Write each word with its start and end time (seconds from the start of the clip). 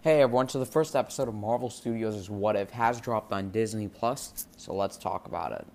Hey 0.00 0.22
everyone, 0.22 0.48
so 0.48 0.60
the 0.60 0.64
first 0.64 0.94
episode 0.94 1.26
of 1.26 1.34
Marvel 1.34 1.68
Studios' 1.68 2.30
What 2.30 2.54
If 2.54 2.70
has 2.70 3.00
dropped 3.00 3.32
on 3.32 3.50
Disney 3.50 3.88
Plus, 3.88 4.46
so 4.56 4.72
let's 4.72 4.96
talk 4.96 5.26
about 5.26 5.50
it. 5.50 5.66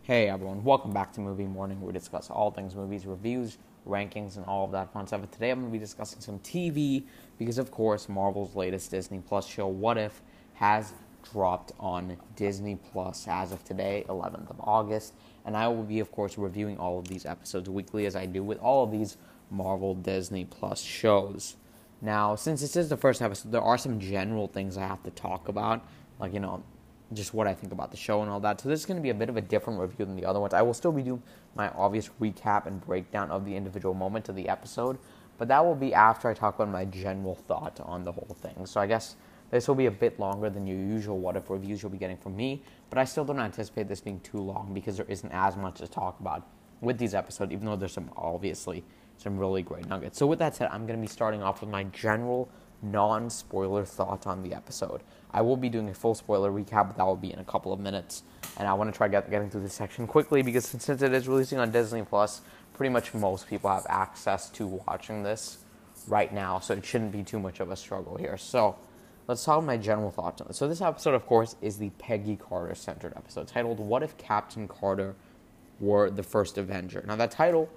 Hey 0.00 0.30
everyone, 0.30 0.64
welcome 0.64 0.90
back 0.90 1.12
to 1.12 1.20
Movie 1.20 1.44
Morning. 1.44 1.82
We 1.82 1.92
discuss 1.92 2.30
all 2.30 2.50
things 2.50 2.74
movies, 2.74 3.04
reviews, 3.04 3.58
rankings, 3.86 4.38
and 4.38 4.46
all 4.46 4.64
of 4.64 4.72
that 4.72 4.90
fun 4.90 5.06
stuff. 5.06 5.20
And 5.20 5.30
today 5.30 5.50
I'm 5.50 5.60
going 5.60 5.70
to 5.70 5.72
be 5.72 5.78
discussing 5.78 6.22
some 6.22 6.38
TV 6.38 7.04
because, 7.38 7.58
of 7.58 7.70
course, 7.70 8.08
Marvel's 8.08 8.56
latest 8.56 8.90
Disney 8.90 9.18
Plus 9.18 9.46
show, 9.46 9.66
What 9.66 9.98
If, 9.98 10.22
has 10.54 10.94
dropped 11.30 11.72
on 11.78 12.16
Disney 12.34 12.78
Plus 12.92 13.28
as 13.28 13.52
of 13.52 13.62
today, 13.62 14.06
11th 14.08 14.48
of 14.48 14.56
August. 14.60 15.12
And 15.48 15.56
I 15.56 15.66
will 15.68 15.82
be, 15.82 15.98
of 16.00 16.12
course, 16.12 16.36
reviewing 16.36 16.76
all 16.76 16.98
of 16.98 17.08
these 17.08 17.24
episodes 17.24 17.70
weekly 17.70 18.04
as 18.04 18.14
I 18.14 18.26
do 18.26 18.42
with 18.44 18.58
all 18.58 18.84
of 18.84 18.90
these 18.90 19.16
Marvel 19.50 19.94
Disney 19.94 20.44
Plus 20.44 20.82
shows. 20.82 21.56
Now, 22.02 22.34
since 22.34 22.60
this 22.60 22.76
is 22.76 22.90
the 22.90 22.98
first 22.98 23.22
episode, 23.22 23.50
there 23.50 23.62
are 23.62 23.78
some 23.78 23.98
general 23.98 24.46
things 24.46 24.76
I 24.76 24.86
have 24.86 25.02
to 25.04 25.10
talk 25.10 25.48
about, 25.48 25.82
like, 26.20 26.34
you 26.34 26.40
know, 26.40 26.62
just 27.14 27.32
what 27.32 27.46
I 27.46 27.54
think 27.54 27.72
about 27.72 27.90
the 27.90 27.96
show 27.96 28.20
and 28.20 28.30
all 28.30 28.40
that. 28.40 28.60
So 28.60 28.68
this 28.68 28.78
is 28.80 28.84
going 28.84 28.98
to 28.98 29.02
be 29.02 29.08
a 29.08 29.14
bit 29.14 29.30
of 29.30 29.38
a 29.38 29.40
different 29.40 29.80
review 29.80 30.04
than 30.04 30.16
the 30.16 30.26
other 30.26 30.38
ones. 30.38 30.52
I 30.52 30.60
will 30.60 30.74
still 30.74 30.92
be 30.92 31.00
doing 31.00 31.22
my 31.54 31.70
obvious 31.70 32.10
recap 32.20 32.66
and 32.66 32.78
breakdown 32.84 33.30
of 33.30 33.46
the 33.46 33.56
individual 33.56 33.94
moment 33.94 34.28
of 34.28 34.36
the 34.36 34.50
episode, 34.50 34.98
but 35.38 35.48
that 35.48 35.64
will 35.64 35.74
be 35.74 35.94
after 35.94 36.28
I 36.28 36.34
talk 36.34 36.56
about 36.56 36.68
my 36.68 36.84
general 36.84 37.36
thought 37.36 37.80
on 37.80 38.04
the 38.04 38.12
whole 38.12 38.36
thing. 38.42 38.66
So 38.66 38.82
I 38.82 38.86
guess 38.86 39.16
this 39.50 39.68
will 39.68 39.74
be 39.74 39.86
a 39.86 39.90
bit 39.90 40.18
longer 40.20 40.50
than 40.50 40.66
your 40.66 40.76
usual 40.76 41.18
what 41.18 41.36
if 41.36 41.48
reviews 41.50 41.82
you'll 41.82 41.92
be 41.92 41.98
getting 41.98 42.16
from 42.16 42.36
me, 42.36 42.62
but 42.90 42.98
I 42.98 43.04
still 43.04 43.24
don't 43.24 43.40
anticipate 43.40 43.88
this 43.88 44.00
being 44.00 44.20
too 44.20 44.40
long 44.40 44.72
because 44.74 44.96
there 44.96 45.06
isn't 45.08 45.32
as 45.32 45.56
much 45.56 45.76
to 45.76 45.88
talk 45.88 46.20
about 46.20 46.46
with 46.80 46.98
these 46.98 47.14
episodes, 47.14 47.52
even 47.52 47.66
though 47.66 47.76
there's 47.76 47.92
some 47.92 48.10
obviously 48.16 48.84
some 49.16 49.36
really 49.36 49.62
great 49.62 49.86
nuggets. 49.86 50.18
So 50.18 50.26
with 50.26 50.38
that 50.38 50.54
said, 50.54 50.68
I'm 50.70 50.86
going 50.86 50.98
to 50.98 51.02
be 51.02 51.10
starting 51.10 51.42
off 51.42 51.60
with 51.60 51.70
my 51.70 51.84
general 51.84 52.48
non-spoiler 52.82 53.84
thought 53.84 54.26
on 54.26 54.42
the 54.42 54.54
episode. 54.54 55.02
I 55.32 55.42
will 55.42 55.56
be 55.56 55.68
doing 55.68 55.88
a 55.88 55.94
full 55.94 56.14
spoiler 56.14 56.50
recap, 56.50 56.86
but 56.86 56.96
that 56.96 57.04
will 57.04 57.16
be 57.16 57.32
in 57.32 57.40
a 57.40 57.44
couple 57.44 57.72
of 57.72 57.80
minutes. 57.80 58.22
And 58.56 58.68
I 58.68 58.74
want 58.74 58.92
to 58.92 58.96
try 58.96 59.08
get, 59.08 59.28
getting 59.30 59.50
through 59.50 59.62
this 59.62 59.74
section 59.74 60.06
quickly 60.06 60.42
because 60.42 60.64
since 60.64 61.02
it 61.02 61.12
is 61.12 61.26
releasing 61.26 61.58
on 61.58 61.70
Disney 61.72 62.02
Plus, 62.02 62.42
pretty 62.74 62.90
much 62.90 63.12
most 63.12 63.48
people 63.48 63.70
have 63.70 63.86
access 63.88 64.48
to 64.50 64.66
watching 64.66 65.24
this 65.24 65.58
right 66.06 66.32
now, 66.32 66.60
so 66.60 66.74
it 66.74 66.84
shouldn't 66.84 67.12
be 67.12 67.22
too 67.22 67.40
much 67.40 67.60
of 67.60 67.70
a 67.70 67.76
struggle 67.76 68.16
here. 68.16 68.36
So 68.36 68.76
let's 69.28 69.44
talk 69.44 69.62
my 69.62 69.76
general 69.76 70.10
thoughts 70.10 70.40
on 70.40 70.48
this. 70.48 70.56
So 70.56 70.66
this 70.66 70.80
episode, 70.80 71.14
of 71.14 71.26
course, 71.26 71.54
is 71.60 71.78
the 71.78 71.90
Peggy 71.90 72.34
Carter 72.34 72.74
centered 72.74 73.12
episode 73.14 73.46
titled 73.46 73.78
"What 73.78 74.02
If 74.02 74.16
Captain 74.16 74.66
Carter 74.66 75.14
Were 75.78 76.10
the 76.10 76.22
First 76.24 76.58
Avenger." 76.58 77.04
Now 77.06 77.14
that 77.16 77.30
title 77.30 77.68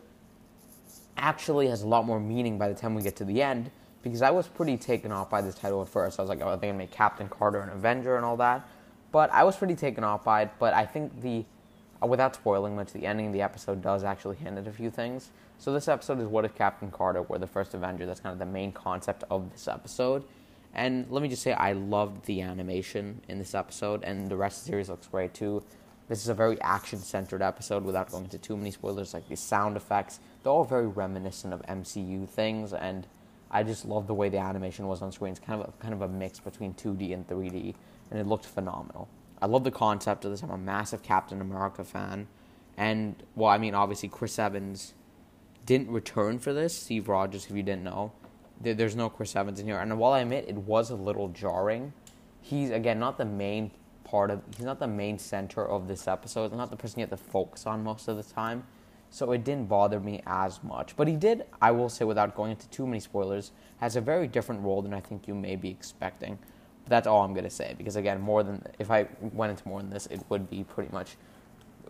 actually 1.18 1.68
has 1.68 1.84
a 1.84 1.88
lot 1.88 2.06
more 2.06 2.20
meaning 2.20 2.58
by 2.58 2.68
the 2.68 2.74
time 2.74 2.96
we 2.96 3.04
get 3.04 3.16
to 3.18 3.26
the 3.26 3.42
end 3.42 3.70
because 4.02 4.22
I 4.22 4.32
was 4.32 4.48
pretty 4.48 4.78
taken 4.78 5.12
off 5.12 5.30
by 5.30 5.42
this 5.42 5.56
title 5.56 5.82
at 5.82 5.90
first. 5.90 6.20
I 6.20 6.24
was 6.24 6.30
like, 6.30 6.42
oh, 6.42 6.50
they're 6.50 6.58
gonna 6.58 6.74
make 6.74 6.92
Captain 6.92 7.30
Carter 7.30 7.60
an 7.60 7.70
Avenger 7.70 8.16
and 8.16 8.26
all 8.26 8.38
that. 8.38 8.68
But 9.12 9.32
I 9.32 9.44
was 9.44 9.56
pretty 9.56 9.76
taken 9.76 10.04
off 10.04 10.24
by 10.24 10.44
it. 10.44 10.52
But 10.58 10.74
I 10.74 10.86
think 10.86 11.22
the, 11.22 11.46
uh, 12.02 12.08
without 12.08 12.34
spoiling 12.34 12.76
much, 12.76 12.94
the 12.94 13.06
ending 13.06 13.28
of 13.28 13.34
the 13.34 13.42
episode 13.42 13.82
does 13.82 14.04
actually 14.04 14.38
hint 14.38 14.58
at 14.58 14.68
a 14.68 14.72
few 14.72 14.90
things. 14.90 15.30
So 15.60 15.72
this 15.72 15.88
episode 15.88 16.20
is 16.20 16.28
what 16.28 16.46
if 16.46 16.56
Captain 16.56 16.90
Carter 16.90 17.22
were 17.22 17.38
the 17.38 17.46
first 17.46 17.74
Avenger? 17.74 18.06
That's 18.06 18.20
kind 18.20 18.34
of 18.34 18.40
the 18.40 18.46
main 18.46 18.72
concept 18.72 19.24
of 19.30 19.52
this 19.52 19.68
episode. 19.68 20.24
And 20.74 21.06
let 21.10 21.22
me 21.22 21.28
just 21.28 21.42
say, 21.42 21.54
I 21.54 21.74
loved 21.74 22.26
the 22.26 22.42
animation 22.42 23.22
in 23.28 23.40
this 23.40 23.54
episode, 23.54 24.04
and 24.04 24.30
the 24.30 24.38
rest 24.38 24.60
of 24.60 24.66
the 24.66 24.70
series 24.70 24.90
looks 24.90 25.08
great 25.08 25.34
too. 25.34 25.64
This 26.08 26.22
is 26.22 26.30
a 26.30 26.34
very 26.34 26.60
action 26.62 27.00
centered 27.00 27.42
episode 27.42 27.84
without 27.84 28.12
going 28.12 28.26
into 28.26 28.38
too 28.38 28.58
many 28.58 28.72
spoilers, 28.72 29.14
like 29.14 29.28
the 29.28 29.36
sound 29.36 29.78
effects. 29.78 30.20
They're 30.44 30.52
all 30.52 30.64
very 30.64 30.88
reminiscent 30.88 31.54
of 31.54 31.62
MCU 31.64 32.28
things, 32.28 32.74
and 32.74 33.06
I 33.50 33.64
just 33.64 33.86
love 33.86 34.08
the 34.08 34.14
way 34.14 34.30
the 34.30 34.40
animation 34.40 34.88
was 34.88 35.02
on 35.02 35.12
screen. 35.12 35.32
It's 35.32 35.40
kind 35.40 35.62
of 35.62 35.70
a, 35.70 35.72
kind 35.82 35.94
of 35.94 36.02
a 36.02 36.08
mix 36.08 36.40
between 36.40 36.74
2D 36.74 37.14
and 37.14 37.28
3D, 37.28 37.76
and 38.10 38.20
it 38.20 38.28
looked 38.28 38.46
phenomenal. 38.46 39.10
I 39.42 39.48
love 39.48 39.64
the 39.64 39.72
concept 39.72 40.24
of 40.24 40.32
this. 40.32 40.44
I'm 40.44 40.52
a 40.52 40.58
massive 40.58 41.04
Captain 41.04 41.42
America 41.42 41.84
fan, 41.84 42.28
and 42.78 43.22
well, 43.36 43.50
I 43.50 43.58
mean, 43.58 43.76
obviously 43.76 44.10
Chris 44.10 44.40
Evans 44.40 44.94
didn't 45.66 45.92
return 45.92 46.40
for 46.40 46.54
this. 46.54 46.78
Steve 46.78 47.10
Rogers, 47.10 47.46
if 47.50 47.56
you 47.56 47.64
didn't 47.64 47.84
know, 47.84 48.12
there's 48.62 48.96
no 48.96 49.10
Chris 49.10 49.36
Evans 49.36 49.60
in 49.60 49.66
here. 49.66 49.80
And 49.80 49.98
while 49.98 50.14
I 50.14 50.22
admit 50.22 50.46
it 50.48 50.58
was 50.58 50.90
a 50.90 50.96
little 50.96 51.30
jarring, 51.30 51.94
he's 52.42 52.70
again 52.70 53.00
not 53.00 53.18
the 53.18 53.26
main 53.26 53.72
part 54.04 54.32
of. 54.32 54.42
He's 54.56 54.66
not 54.66 54.80
the 54.80 54.88
main 54.88 55.20
center 55.20 55.66
of 55.68 55.88
this 55.88 56.08
episode. 56.08 56.54
Not 56.54 56.70
the 56.70 56.78
person 56.78 57.00
you 57.00 57.08
have 57.08 57.18
to 57.18 57.26
focus 57.32 57.66
on 57.66 57.84
most 57.84 58.08
of 58.08 58.18
the 58.18 58.24
time 58.24 58.64
so 59.12 59.34
it 59.34 59.44
didn't 59.44 59.68
bother 59.68 60.00
me 60.00 60.22
as 60.26 60.64
much. 60.64 60.96
But 60.96 61.08
he 61.08 61.16
did, 61.16 61.46
I 61.62 61.72
will 61.72 61.90
say, 61.90 62.06
without 62.06 62.34
going 62.34 62.52
into 62.52 62.68
too 62.70 62.88
many 62.88 63.02
spoilers, 63.02 63.52
has 63.78 63.98
a 63.98 64.02
very 64.02 64.26
different 64.26 64.62
role 64.62 64.82
than 64.82 64.94
I 64.94 65.02
think 65.02 65.28
you 65.28 65.36
may 65.36 65.58
be 65.58 65.70
expecting. 65.70 66.40
But 66.84 66.90
that's 66.90 67.08
all 67.08 67.22
I'm 67.22 67.34
going 67.34 67.44
to 67.44 67.50
say 67.50 67.76
because 67.78 67.98
again, 67.98 68.20
more 68.22 68.42
than 68.42 68.64
if 68.80 68.90
I 68.90 69.08
went 69.22 69.52
into 69.52 69.68
more 69.68 69.82
than 69.82 69.90
this, 69.90 70.08
it 70.08 70.24
would 70.30 70.50
be 70.50 70.64
pretty 70.64 70.92
much 70.92 71.18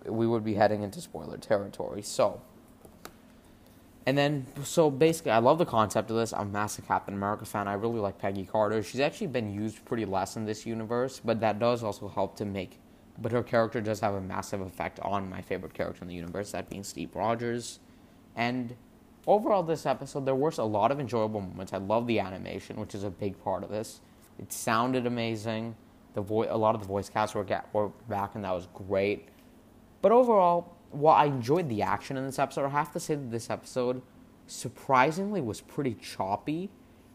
we 0.06 0.26
would 0.26 0.44
be 0.44 0.56
heading 0.56 0.82
into 0.82 1.00
spoiler 1.00 1.38
territory. 1.38 2.02
So. 2.02 2.42
And 4.06 4.18
then, 4.18 4.48
so 4.64 4.90
basically, 4.90 5.32
I 5.32 5.38
love 5.38 5.60
the 5.60 5.66
concept 5.66 6.10
of 6.10 6.18
this. 6.18 6.34
I'm 6.34 6.48
a 6.48 6.52
massive 6.52 6.88
Captain 6.88 7.14
America 7.14 7.46
fan. 7.46 7.68
I 7.68 7.74
really 7.74 8.00
like 8.00 8.18
Peggy 8.18 8.46
Carter. 8.46 8.82
She's 8.82 9.00
actually 9.00 9.28
been 9.28 9.54
used 9.54 9.86
pretty 9.86 10.06
less 10.06 10.36
in 10.36 10.46
this 10.46 10.66
universe, 10.66 11.22
but 11.24 11.40
that 11.42 11.60
does 11.60 11.84
also 11.84 12.08
help 12.08 12.36
to 12.38 12.46
make 12.46 12.80
but 13.22 13.32
her 13.32 13.44
character 13.44 13.82
does 13.82 14.00
have 14.00 14.16
a 14.16 14.22
massive 14.22 14.62
effect 14.62 15.00
on 15.02 15.30
my 15.30 15.42
favorite 15.42 15.74
character 15.74 16.04
in 16.04 16.08
the 16.08 16.16
universe, 16.16 16.52
that 16.52 16.70
being 16.70 16.84
Steve 16.84 17.16
Rogers. 17.16 17.80
And 18.36 18.76
overall, 19.28 19.64
this 19.64 19.86
episode, 19.86 20.26
there 20.26 20.36
were 20.36 20.54
a 20.58 20.64
lot 20.64 20.92
of 20.92 21.00
enjoyable 21.00 21.42
moments. 21.42 21.74
I 21.74 21.78
love 21.78 22.08
the 22.08 22.20
animation, 22.20 22.78
which 22.78 22.96
is 22.96 23.04
a 23.04 23.10
big 23.10 23.42
part 23.44 23.64
of 23.64 23.70
this. 23.70 24.02
It 24.40 24.52
sounded 24.52 25.06
amazing. 25.06 25.76
The 26.14 26.22
vo- 26.22 26.52
a 26.54 26.58
lot 26.58 26.76
of 26.76 26.82
the 26.82 26.88
voice 26.88 27.10
casts 27.10 27.36
were, 27.36 27.46
were 27.74 27.90
back, 28.10 28.36
and 28.36 28.44
that 28.44 28.54
was 28.54 28.68
great. 28.74 29.30
But 30.02 30.12
overall, 30.12 30.76
while 30.92 31.16
I 31.16 31.26
enjoyed 31.26 31.70
the 31.70 31.82
action 31.82 32.18
in 32.18 32.26
this 32.26 32.40
episode, 32.40 32.66
I 32.66 32.70
have 32.70 32.92
to 32.94 33.00
say 33.00 33.16
that 33.16 33.32
this 33.32 33.50
episode 33.50 34.02
surprisingly 34.48 35.42
was 35.42 35.62
pretty 35.62 35.96
choppy. 35.96 36.70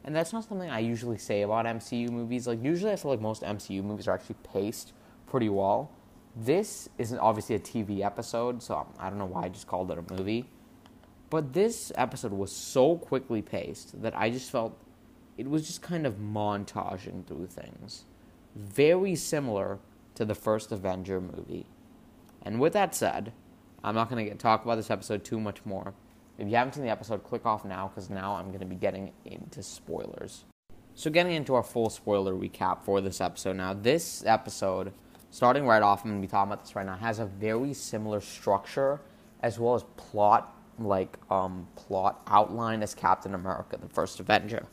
And 0.05 0.15
that's 0.15 0.33
not 0.33 0.45
something 0.45 0.71
I 0.71 0.79
usually 0.79 1.19
say 1.19 1.43
about 1.43 1.67
MCU 1.67 2.11
movies. 2.11 2.47
Like, 2.47 2.63
usually 2.63 2.93
I 2.93 2.97
feel 2.97 3.11
like 3.11 3.21
most 3.21 3.43
MCU 3.43 3.83
movies 3.83 4.07
are 4.07 4.15
actually 4.15 4.37
paced 4.53 4.93
pretty 5.27 5.49
well. 5.49 5.91
This 6.37 6.89
isn't 6.99 7.19
obviously 7.19 7.57
a 7.57 7.59
TV 7.59 8.05
episode, 8.05 8.63
so 8.63 8.87
I 8.99 9.09
don't 9.09 9.19
know 9.19 9.27
why 9.27 9.45
I 9.45 9.49
just 9.49 9.67
called 9.67 9.91
it 9.91 9.99
a 9.99 10.15
movie. 10.15 10.49
But 11.29 11.55
this 11.55 11.91
episode 11.97 12.33
was 12.33 12.53
so 12.53 12.97
quickly 12.97 13.43
paced 13.43 14.01
that 14.01 14.17
I 14.17 14.31
just 14.31 14.51
felt 14.51 14.79
it 15.37 15.49
was 15.51 15.67
just 15.67 15.83
kind 15.83 16.07
of 16.07 16.15
montaging 16.15 17.27
through 17.27 17.49
things. 17.49 18.05
Very 18.55 19.17
similar 19.17 19.81
to 20.15 20.25
the 20.25 20.35
first 20.35 20.71
Avenger 20.71 21.21
movie. 21.21 21.67
And 22.43 22.61
with 22.61 22.75
that 22.75 22.95
said, 22.95 23.33
I'm 23.87 23.95
not 23.95 24.11
going 24.11 24.29
to 24.29 24.35
talk 24.35 24.65
about 24.65 24.75
this 24.75 24.91
episode 24.91 25.23
too 25.23 25.39
much 25.39 25.65
more. 25.65 25.95
If 26.39 26.49
you 26.49 26.57
haven't 26.57 26.75
seen 26.75 26.83
the 26.83 26.91
episode, 26.91 27.23
click 27.23 27.47
off 27.47 27.65
now 27.65 27.87
because 27.87 28.11
now 28.11 28.35
I'm 28.35 28.49
going 28.49 28.59
to 28.59 28.67
be 28.67 28.75
getting 28.75 29.13
into 29.25 29.63
spoilers. 29.63 30.45
So, 30.97 31.09
getting 31.09 31.35
into 31.35 31.55
our 31.55 31.63
full 31.63 31.89
spoiler 31.89 32.35
recap 32.35 32.83
for 32.83 33.01
this 33.01 33.21
episode 33.21 33.57
now, 33.57 33.75
this 33.75 34.25
episode 34.27 34.93
starting 35.31 35.67
right 35.67 35.83
off, 35.83 36.03
I'm 36.05 36.11
going 36.11 36.21
to 36.21 36.27
be 36.27 36.31
talking 36.31 36.53
about 36.53 36.65
this 36.65 36.75
right 36.75 36.85
now, 36.85 36.97
has 36.97 37.21
a 37.21 37.27
very 37.27 37.73
similar 37.73 38.21
structure 38.21 39.01
as 39.41 39.61
well 39.61 39.77
as 39.77 39.85
plot, 39.97 40.53
like 40.81 41.17
um, 41.31 41.69
plot 41.77 42.23
outline 42.27 42.83
as 42.83 42.93
Captain 42.93 43.35
America: 43.35 43.79
The 43.81 43.89
First 43.89 44.19
Avenger. 44.19 44.67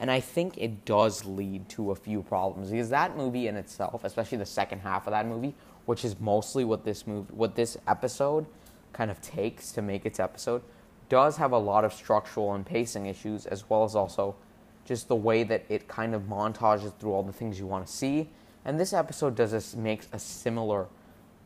And 0.00 0.10
I 0.10 0.18
think 0.20 0.58
it 0.58 0.84
does 0.84 1.24
lead 1.24 1.68
to 1.70 1.92
a 1.92 1.94
few 1.94 2.22
problems 2.22 2.70
because 2.70 2.90
that 2.90 3.16
movie 3.16 3.46
in 3.46 3.56
itself, 3.56 4.02
especially 4.04 4.38
the 4.38 4.44
second 4.44 4.80
half 4.80 5.06
of 5.06 5.12
that 5.12 5.26
movie, 5.26 5.54
which 5.86 6.04
is 6.04 6.20
mostly 6.20 6.64
what 6.64 6.84
this 6.84 7.06
movie, 7.06 7.32
what 7.32 7.54
this 7.56 7.76
episode 7.88 8.46
kind 8.92 9.10
of 9.10 9.20
takes 9.20 9.72
to 9.72 9.82
make 9.82 10.04
its 10.06 10.20
episode, 10.20 10.62
does 11.08 11.36
have 11.36 11.52
a 11.52 11.58
lot 11.58 11.84
of 11.84 11.92
structural 11.92 12.52
and 12.54 12.66
pacing 12.66 13.06
issues, 13.06 13.46
as 13.46 13.68
well 13.70 13.84
as 13.84 13.96
also 13.96 14.36
just 14.84 15.08
the 15.08 15.16
way 15.16 15.42
that 15.42 15.64
it 15.68 15.88
kind 15.88 16.14
of 16.14 16.22
montages 16.22 16.92
through 16.98 17.12
all 17.12 17.22
the 17.22 17.32
things 17.32 17.58
you 17.58 17.66
want 17.66 17.86
to 17.86 17.92
see 17.92 18.28
and 18.66 18.80
this 18.80 18.92
episode 18.92 19.36
does 19.36 19.52
this 19.52 19.76
makes 19.76 20.08
a 20.12 20.18
similar 20.18 20.88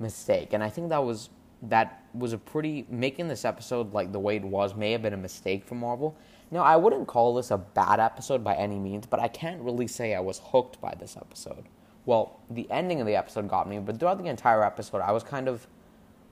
mistake, 0.00 0.54
and 0.54 0.64
I 0.64 0.70
think 0.70 0.88
that 0.88 1.04
was 1.04 1.28
that 1.62 2.02
was 2.14 2.32
a 2.32 2.38
pretty 2.38 2.86
making 2.88 3.28
this 3.28 3.44
episode 3.44 3.92
like 3.92 4.10
the 4.10 4.18
way 4.18 4.36
it 4.36 4.42
was 4.42 4.74
may 4.74 4.92
have 4.92 5.02
been 5.02 5.12
a 5.12 5.18
mistake 5.18 5.66
for 5.66 5.74
Marvel. 5.74 6.16
Now 6.50 6.62
I 6.62 6.76
wouldn't 6.76 7.06
call 7.06 7.34
this 7.34 7.50
a 7.50 7.58
bad 7.58 8.00
episode 8.00 8.42
by 8.42 8.54
any 8.54 8.78
means, 8.78 9.04
but 9.04 9.20
I 9.20 9.28
can't 9.28 9.60
really 9.60 9.86
say 9.86 10.14
I 10.14 10.20
was 10.20 10.40
hooked 10.42 10.80
by 10.80 10.94
this 10.98 11.14
episode. 11.18 11.66
Well, 12.06 12.40
the 12.50 12.70
ending 12.70 13.00
of 13.00 13.06
the 13.06 13.16
episode 13.16 13.48
got 13.48 13.68
me, 13.68 13.78
but 13.78 13.98
throughout 13.98 14.22
the 14.22 14.28
entire 14.28 14.64
episode, 14.64 15.00
I 15.00 15.12
was 15.12 15.22
kind 15.22 15.48
of 15.48 15.66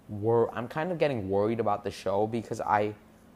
wor- 0.08 0.50
I'm 0.54 0.68
kind 0.68 0.90
of 0.90 0.98
getting 0.98 1.28
worried 1.28 1.60
about 1.60 1.84
the 1.84 1.90
show 1.90 2.26
because 2.26 2.60
I 2.60 2.94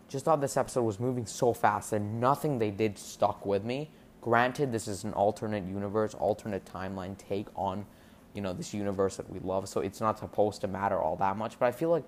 just 0.08 0.25
thought 0.25 0.40
this 0.40 0.56
episode 0.56 0.82
was 0.82 1.00
moving 1.00 1.26
so 1.26 1.52
fast 1.52 1.93
and 1.93 2.20
nothing 2.20 2.58
they 2.58 2.70
did 2.70 2.99
stuck 2.99 3.44
with 3.46 3.64
me. 3.64 3.90
Granted, 4.20 4.73
this 4.73 4.87
is 4.87 5.05
an 5.05 5.12
alternate 5.14 5.64
universe, 5.64 6.14
alternate 6.14 6.64
timeline 6.64 7.17
take 7.19 7.46
on, 7.56 7.87
you 8.34 8.40
know, 8.40 8.52
this 8.52 8.73
universe 8.73 9.17
that 9.17 9.29
we 9.31 9.40
love. 9.40 9.69
So 9.69 9.81
it's 9.81 10.00
not 10.00 10.19
supposed 10.19 10.61
to 10.61 10.69
matter 10.69 10.99
all 10.99 11.17
that 11.17 11.37
much. 11.37 11.58
But 11.58 11.67
I 11.67 11.73
feel 11.73 11.90
like 11.90 12.05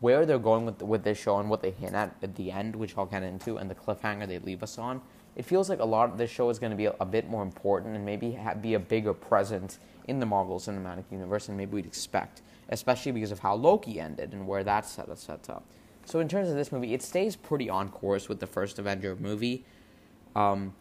where 0.00 0.26
they're 0.26 0.38
going 0.38 0.66
with 0.66 0.82
with 0.82 1.04
this 1.04 1.18
show 1.18 1.38
and 1.38 1.48
what 1.48 1.62
they 1.62 1.70
hint 1.70 1.94
at 1.94 2.14
at 2.22 2.34
the 2.34 2.50
end, 2.50 2.74
which 2.74 2.96
I'll 2.98 3.06
get 3.06 3.22
into, 3.22 3.56
and 3.58 3.70
the 3.70 3.74
cliffhanger 3.74 4.26
they 4.26 4.38
leave 4.38 4.62
us 4.62 4.78
on, 4.78 5.00
it 5.36 5.44
feels 5.44 5.68
like 5.68 5.80
a 5.80 5.84
lot 5.84 6.10
of 6.10 6.18
this 6.18 6.30
show 6.30 6.48
is 6.50 6.58
going 6.58 6.70
to 6.70 6.76
be 6.76 6.86
a, 6.86 6.94
a, 7.00 7.04
bit 7.04 7.28
more 7.28 7.42
important 7.42 7.96
and 7.96 8.04
maybe 8.04 8.32
ha- 8.32 8.54
be 8.54 8.74
a 8.74 8.78
bigger 8.78 9.12
presence 9.12 9.78
in 10.06 10.20
the 10.20 10.26
Marvel 10.26 10.58
Cinematic 10.58 11.04
Universe 11.10 11.46
than 11.46 11.56
maybe 11.56 11.74
we'd 11.74 11.86
expect, 11.86 12.42
especially 12.68 13.12
because 13.12 13.32
of 13.32 13.40
how 13.40 13.54
Loki 13.54 14.00
ended 14.00 14.32
and 14.32 14.46
where 14.46 14.62
that 14.62 14.86
set 14.86 15.08
us 15.08 15.22
sets 15.22 15.48
up. 15.48 15.64
So 16.04 16.20
in 16.20 16.28
terms 16.28 16.48
of 16.48 16.54
this 16.54 16.70
movie, 16.70 16.94
it 16.94 17.02
stays 17.02 17.34
pretty 17.34 17.68
on 17.68 17.88
course 17.88 18.28
with 18.28 18.38
the 18.40 18.46
first 18.46 18.78
Avenger 18.78 19.16
movie. 19.16 19.64
Um, 20.36 20.74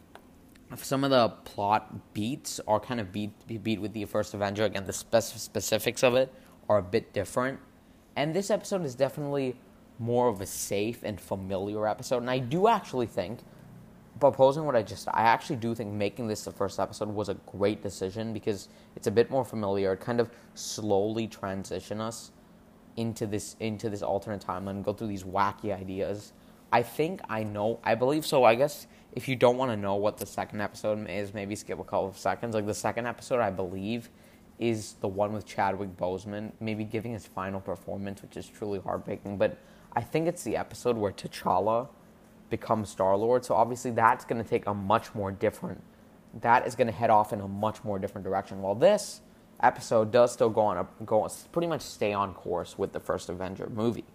some 0.75 1.03
of 1.03 1.11
the 1.11 1.29
plot 1.29 2.13
beats 2.13 2.59
are 2.67 2.79
kind 2.79 2.99
of 2.99 3.11
beat 3.11 3.63
beat 3.63 3.79
with 3.79 3.93
the 3.93 4.05
first 4.05 4.33
Avenger. 4.33 4.65
Again, 4.65 4.85
the 4.85 4.93
spec- 4.93 5.23
specifics 5.23 6.03
of 6.03 6.15
it 6.15 6.33
are 6.67 6.79
a 6.79 6.83
bit 6.83 7.13
different, 7.13 7.59
and 8.15 8.33
this 8.33 8.49
episode 8.49 8.83
is 8.83 8.95
definitely 8.95 9.55
more 9.99 10.27
of 10.27 10.41
a 10.41 10.45
safe 10.45 11.03
and 11.03 11.19
familiar 11.19 11.87
episode. 11.87 12.17
And 12.17 12.29
I 12.29 12.39
do 12.39 12.67
actually 12.67 13.05
think, 13.05 13.39
proposing 14.31 14.63
what 14.63 14.73
I 14.73 14.83
just, 14.83 15.09
I 15.09 15.23
actually 15.23 15.57
do 15.57 15.75
think 15.75 15.91
making 15.91 16.27
this 16.27 16.45
the 16.45 16.51
first 16.51 16.79
episode 16.79 17.09
was 17.09 17.27
a 17.27 17.33
great 17.45 17.83
decision 17.83 18.31
because 18.31 18.69
it's 18.95 19.07
a 19.07 19.11
bit 19.11 19.29
more 19.29 19.43
familiar. 19.43 19.91
It 19.91 19.99
kind 19.99 20.21
of 20.21 20.29
slowly 20.53 21.27
transition 21.27 21.99
us 21.99 22.31
into 22.95 23.27
this 23.27 23.57
into 23.59 23.89
this 23.89 24.01
alternate 24.01 24.41
timeline, 24.41 24.81
go 24.81 24.93
through 24.93 25.07
these 25.07 25.25
wacky 25.25 25.77
ideas. 25.77 26.31
I 26.71 26.83
think 26.83 27.19
I 27.27 27.43
know. 27.43 27.79
I 27.83 27.95
believe 27.95 28.25
so. 28.25 28.45
I 28.45 28.55
guess 28.55 28.87
if 29.11 29.27
you 29.27 29.35
don't 29.35 29.57
want 29.57 29.71
to 29.71 29.77
know 29.77 29.95
what 29.95 30.17
the 30.17 30.25
second 30.25 30.61
episode 30.61 31.09
is, 31.09 31.33
maybe 31.33 31.53
skip 31.55 31.79
a 31.79 31.83
couple 31.83 32.07
of 32.07 32.17
seconds. 32.17 32.55
Like 32.55 32.65
the 32.65 32.73
second 32.73 33.07
episode, 33.07 33.41
I 33.41 33.51
believe, 33.51 34.09
is 34.57 34.93
the 35.01 35.07
one 35.09 35.33
with 35.33 35.45
Chadwick 35.45 35.97
Boseman, 35.97 36.53
maybe 36.61 36.85
giving 36.85 37.11
his 37.11 37.27
final 37.27 37.59
performance, 37.59 38.21
which 38.21 38.37
is 38.37 38.47
truly 38.47 38.79
heartbreaking. 38.79 39.37
But 39.37 39.57
I 39.93 40.01
think 40.01 40.27
it's 40.27 40.43
the 40.43 40.55
episode 40.55 40.95
where 40.95 41.11
T'Challa 41.11 41.89
becomes 42.53 42.87
Star 42.87 43.17
Lord. 43.17 43.43
So 43.43 43.55
obviously, 43.55 43.89
that's 43.89 44.25
going 44.25 44.41
to 44.41 44.47
take 44.47 44.67
a 44.67 44.75
much 44.75 45.15
more 45.15 45.31
different. 45.31 45.81
That 46.41 46.67
is 46.67 46.75
going 46.75 46.85
to 46.85 46.93
head 46.93 47.09
off 47.09 47.33
in 47.33 47.41
a 47.41 47.47
much 47.47 47.83
more 47.83 47.97
different 47.97 48.23
direction. 48.23 48.61
While 48.61 48.75
this 48.75 49.21
episode 49.63 50.11
does 50.11 50.31
still 50.31 50.51
go 50.51 50.61
on 50.61 50.77
a 50.77 50.87
go 51.03 51.27
pretty 51.51 51.67
much 51.67 51.81
stay 51.81 52.13
on 52.13 52.35
course 52.35 52.77
with 52.77 52.93
the 52.93 52.99
first 52.99 53.27
Avenger 53.27 53.69
movie. 53.73 54.05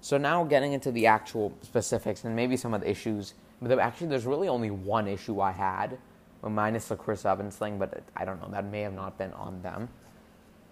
So 0.00 0.18
now 0.18 0.42
getting 0.42 0.72
into 0.72 0.90
the 0.90 1.06
actual 1.06 1.52
specifics 1.62 2.24
and 2.24 2.34
maybe 2.34 2.56
some 2.56 2.74
of 2.74 2.80
the 2.80 2.90
issues. 2.90 3.34
But 3.62 3.78
actually, 3.78 4.08
there's 4.08 4.26
really 4.26 4.48
only 4.48 4.72
one 4.72 5.06
issue 5.06 5.40
I 5.40 5.52
had, 5.52 5.98
minus 6.42 6.88
the 6.88 6.96
Chris 6.96 7.24
Evans 7.24 7.54
thing. 7.54 7.78
But 7.78 8.02
I 8.16 8.24
don't 8.24 8.40
know 8.42 8.48
that 8.50 8.64
may 8.64 8.80
have 8.80 8.94
not 8.94 9.16
been 9.18 9.32
on 9.34 9.62
them. 9.62 9.88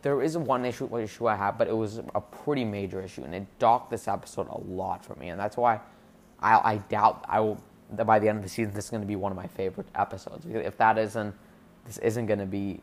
There 0.02 0.22
is 0.22 0.36
one 0.36 0.64
issue 0.64 0.96
issue 0.98 1.28
I 1.28 1.36
have, 1.36 1.56
but 1.56 1.68
it 1.68 1.76
was 1.76 2.00
a 2.16 2.20
pretty 2.20 2.64
major 2.64 3.00
issue, 3.00 3.22
and 3.22 3.32
it 3.32 3.46
docked 3.60 3.90
this 3.90 4.08
episode 4.08 4.48
a 4.48 4.60
lot 4.60 5.04
for 5.04 5.14
me, 5.16 5.30
and 5.30 5.38
that's 5.40 5.56
why 5.56 5.80
I, 6.40 6.72
I 6.72 6.76
doubt 6.88 7.24
I 7.28 7.40
will. 7.40 7.62
By 7.88 8.18
the 8.18 8.28
end 8.28 8.38
of 8.38 8.42
the 8.42 8.50
season, 8.50 8.74
this 8.74 8.86
is 8.86 8.90
going 8.90 9.02
to 9.02 9.06
be 9.06 9.14
one 9.14 9.30
of 9.30 9.36
my 9.36 9.46
favorite 9.46 9.86
episodes. 9.94 10.44
If 10.44 10.76
that 10.78 10.98
isn't, 10.98 11.32
this 11.84 11.98
isn't 11.98 12.26
going 12.26 12.40
to 12.40 12.46
be 12.46 12.80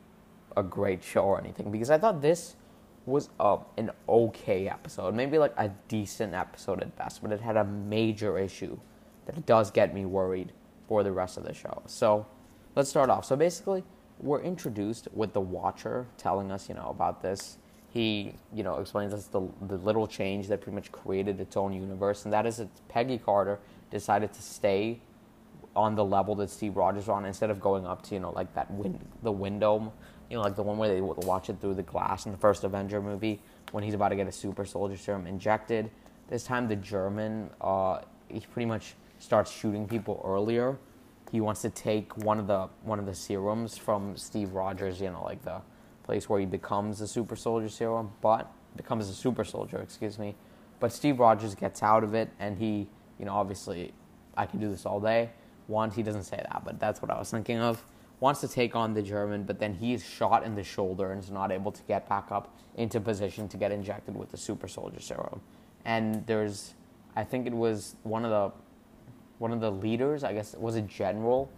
a 0.56 0.64
great 0.64 1.04
show 1.04 1.24
or 1.24 1.40
anything 1.40 1.72
because 1.72 1.90
I 1.90 1.98
thought 1.98 2.22
this 2.22 2.56
was 3.06 3.30
an 3.78 3.92
okay 4.08 4.70
episode, 4.70 5.14
maybe 5.14 5.38
like 5.38 5.54
a 5.58 5.70
decent 5.90 6.34
episode 6.34 6.82
at 6.82 6.96
best, 6.96 7.22
but 7.22 7.34
it 7.34 7.42
had 7.42 7.58
a 7.58 7.66
major 7.66 8.38
issue 8.38 8.78
that 9.26 9.46
does 9.46 9.72
get 9.72 9.94
me 9.94 10.06
worried 10.06 10.54
for 10.88 11.04
the 11.04 11.12
rest 11.12 11.38
of 11.38 11.44
the 11.44 11.54
show. 11.54 11.82
So 11.86 12.26
let's 12.76 12.90
start 12.90 13.10
off. 13.10 13.26
So 13.26 13.36
basically, 13.36 13.84
we're 14.20 14.42
introduced 14.42 15.10
with 15.14 15.34
the 15.34 15.42
Watcher 15.42 16.08
telling 16.18 16.52
us, 16.52 16.70
you 16.70 16.76
know, 16.76 16.88
about 16.90 17.22
this. 17.22 17.58
He, 17.94 18.34
you 18.52 18.64
know, 18.64 18.80
explains 18.80 19.14
us 19.14 19.28
the 19.28 19.48
the 19.62 19.78
little 19.78 20.08
change 20.08 20.48
that 20.48 20.62
pretty 20.62 20.76
much 20.76 20.92
created 20.92 21.40
its 21.40 21.56
own 21.56 21.74
universe, 21.74 22.26
and 22.26 22.34
that 22.34 22.46
is 22.46 22.58
that 22.58 22.70
Peggy 22.90 23.20
Carter 23.20 23.60
decided 23.92 24.34
to 24.34 24.42
stay 24.42 25.00
on 25.76 25.96
the 25.96 26.04
level 26.04 26.36
that 26.36 26.50
Steve 26.50 26.76
Rogers 26.76 27.10
on 27.10 27.26
instead 27.26 27.50
of 27.50 27.60
going 27.60 27.86
up 27.86 28.02
to, 28.04 28.16
you 28.16 28.20
know, 28.20 28.32
like 28.32 28.54
that 28.56 28.68
the 29.24 29.32
window 29.32 29.94
you 30.30 30.38
know, 30.38 30.44
like 30.44 30.56
the 30.56 30.64
one 30.64 30.80
where 30.80 30.90
they 30.90 31.02
watch 31.02 31.50
it 31.50 31.60
through 31.62 31.76
the 31.76 31.84
glass 31.84 32.26
in 32.26 32.32
the 32.32 32.38
first 32.38 32.64
Avenger 32.64 33.02
movie 33.02 33.40
when 33.72 33.84
he's 33.84 33.94
about 33.94 34.10
to 34.10 34.16
get 34.16 34.28
a 34.28 34.32
super 34.32 34.66
soldier 34.66 34.98
serum 34.98 35.28
injected. 35.28 35.92
This 36.28 36.44
time, 36.44 36.68
the 36.68 36.76
German, 36.76 37.52
uh, 37.62 38.00
he 38.30 38.40
pretty 38.40 38.66
much 38.66 38.96
starts 39.20 39.52
shooting 39.52 39.88
people 39.88 40.22
earlier. 40.26 40.78
He 41.32 41.40
wants 41.40 41.62
to 41.62 41.70
take 41.70 42.18
one 42.18 42.40
of 42.40 42.48
the 42.48 42.68
one 42.84 42.98
of 42.98 43.06
the 43.06 43.14
serums 43.14 43.78
from 43.78 44.18
Steve 44.18 44.54
Rogers, 44.54 45.02
you 45.02 45.12
know, 45.12 45.24
like 45.24 45.44
the 45.44 45.62
place 46.04 46.30
where 46.30 46.40
he 46.40 46.46
becomes 46.46 47.02
a 47.02 47.08
super 47.08 47.36
soldier 47.36 47.70
serum, 47.70 48.12
but 48.22 48.52
becomes 48.76 49.10
a 49.10 49.14
super 49.14 49.44
soldier, 49.44 49.78
excuse 49.78 50.20
me. 50.20 50.36
But 50.80 50.92
Steve 50.92 51.20
Rogers 51.20 51.56
gets 51.56 51.82
out 51.82 52.04
of 52.04 52.14
it, 52.14 52.30
and 52.40 52.58
he, 52.58 52.88
you 53.20 53.26
know, 53.26 53.34
obviously, 53.34 53.94
I 54.36 54.46
can 54.46 54.60
do 54.60 54.70
this 54.70 54.86
all 54.86 55.00
day. 55.00 55.30
One, 55.68 55.92
he 55.92 56.04
doesn't 56.04 56.24
say 56.24 56.38
that, 56.38 56.64
but 56.66 56.80
that's 56.80 57.02
what 57.02 57.10
I 57.10 57.18
was 57.18 57.32
thinking 57.32 57.60
of 57.60 57.84
wants 58.24 58.40
to 58.40 58.48
take 58.48 58.74
on 58.74 58.94
the 58.94 59.02
German, 59.02 59.44
but 59.44 59.60
then 59.60 59.74
he's 59.74 60.02
shot 60.02 60.46
in 60.46 60.56
the 60.56 60.64
shoulder 60.64 61.12
and 61.12 61.22
is 61.22 61.30
not 61.30 61.52
able 61.52 61.74
to 61.74 61.82
get 61.90 62.08
back 62.08 62.32
up 62.32 62.58
into 62.76 63.02
position 63.02 63.50
to 63.50 63.58
get 63.58 63.70
injected 63.70 64.16
with 64.16 64.32
the 64.32 64.38
super 64.38 64.66
soldier 64.66 65.02
serum. 65.02 65.42
And 65.84 66.26
there's, 66.26 66.74
I 67.18 67.26
think 67.26 67.48
it 67.48 67.54
was 67.54 67.98
one 68.04 68.24
of 68.24 68.32
the, 68.32 68.58
one 69.40 69.52
of 69.52 69.60
the 69.60 69.70
leaders, 69.70 70.24
I 70.24 70.32
guess 70.32 70.54
it 70.54 70.62
was 70.62 70.78
a 70.78 70.82
general, 70.82 71.52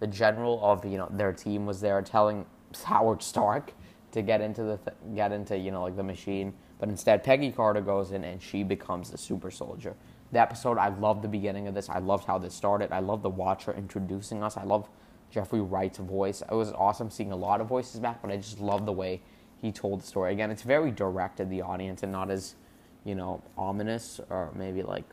the 0.00 0.08
general 0.08 0.60
of 0.60 0.84
you 0.84 0.98
know 0.98 1.08
their 1.08 1.32
team 1.32 1.66
was 1.66 1.80
there 1.80 2.02
telling 2.02 2.46
Howard 2.84 3.22
Stark 3.22 3.72
to 4.18 4.22
get 4.22 4.40
into 4.40 4.62
the 4.62 4.76
th- 4.78 4.96
get 5.14 5.32
into 5.32 5.56
you 5.56 5.70
know 5.70 5.82
like 5.82 5.96
the 5.96 6.02
machine, 6.02 6.52
but 6.78 6.88
instead 6.88 7.24
Peggy 7.24 7.50
Carter 7.50 7.80
goes 7.80 8.12
in 8.12 8.24
and 8.24 8.42
she 8.42 8.62
becomes 8.62 9.10
the 9.10 9.18
super 9.18 9.50
soldier. 9.50 9.94
The 10.30 10.40
episode, 10.40 10.76
I 10.76 10.88
loved 10.88 11.22
the 11.22 11.28
beginning 11.28 11.68
of 11.68 11.74
this. 11.74 11.88
I 11.88 11.98
loved 12.00 12.24
how 12.26 12.36
this 12.38 12.54
started. 12.54 12.92
I 12.92 12.98
love 12.98 13.22
the 13.22 13.30
Watcher 13.30 13.72
introducing 13.72 14.42
us. 14.42 14.58
I 14.58 14.64
love 14.64 14.88
Jeffrey 15.30 15.60
Wright's 15.60 15.98
voice. 15.98 16.42
It 16.42 16.54
was 16.54 16.70
awesome 16.72 17.10
seeing 17.10 17.32
a 17.32 17.36
lot 17.36 17.60
of 17.60 17.66
voices 17.66 18.00
back, 18.00 18.20
but 18.20 18.30
I 18.30 18.36
just 18.36 18.60
love 18.60 18.84
the 18.84 18.92
way 18.92 19.22
he 19.60 19.72
told 19.72 20.02
the 20.02 20.06
story. 20.06 20.32
Again, 20.32 20.50
it's 20.50 20.62
very 20.62 20.90
direct 20.90 21.38
to 21.38 21.46
the 21.46 21.62
audience 21.62 22.02
and 22.02 22.12
not 22.12 22.30
as, 22.30 22.56
you 23.04 23.14
know, 23.14 23.42
ominous 23.56 24.20
or 24.28 24.50
maybe 24.54 24.82
like 24.82 25.04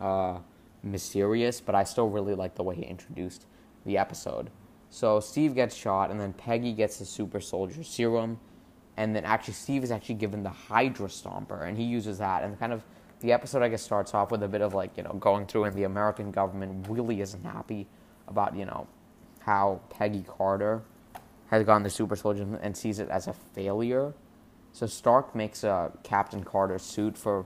uh, 0.00 0.38
mysterious, 0.82 1.60
but 1.60 1.74
I 1.74 1.84
still 1.84 2.08
really 2.08 2.34
like 2.34 2.56
the 2.56 2.64
way 2.64 2.74
he 2.74 2.82
introduced 2.82 3.46
the 3.84 3.96
episode. 3.96 4.50
So 4.96 5.20
Steve 5.20 5.54
gets 5.54 5.76
shot, 5.76 6.10
and 6.10 6.18
then 6.18 6.32
Peggy 6.32 6.72
gets 6.72 7.00
the 7.00 7.04
super 7.04 7.38
soldier 7.38 7.82
serum, 7.82 8.40
and 8.96 9.14
then 9.14 9.26
actually 9.26 9.52
Steve 9.52 9.84
is 9.84 9.90
actually 9.90 10.14
given 10.14 10.42
the 10.42 10.48
Hydra 10.48 11.08
Stomper, 11.08 11.68
and 11.68 11.76
he 11.76 11.84
uses 11.84 12.16
that, 12.16 12.42
and 12.42 12.58
kind 12.58 12.72
of 12.72 12.82
the 13.20 13.30
episode 13.30 13.62
I 13.62 13.68
guess 13.68 13.82
starts 13.82 14.14
off 14.14 14.30
with 14.30 14.42
a 14.42 14.48
bit 14.48 14.62
of 14.62 14.72
like 14.72 14.96
you 14.96 15.02
know 15.02 15.12
going 15.20 15.44
through, 15.44 15.64
and 15.64 15.76
the 15.76 15.84
American 15.84 16.30
government 16.30 16.86
really 16.88 17.20
isn't 17.20 17.44
happy 17.44 17.86
about 18.26 18.56
you 18.56 18.64
know 18.64 18.86
how 19.40 19.82
Peggy 19.90 20.24
Carter 20.26 20.80
has 21.48 21.62
gotten 21.64 21.82
the 21.82 21.90
super 21.90 22.16
soldier 22.16 22.58
and 22.62 22.74
sees 22.74 22.98
it 22.98 23.10
as 23.10 23.26
a 23.26 23.34
failure. 23.34 24.14
So 24.72 24.86
Stark 24.86 25.34
makes 25.34 25.62
a 25.62 25.92
Captain 26.04 26.42
Carter 26.42 26.78
suit 26.78 27.18
for 27.18 27.44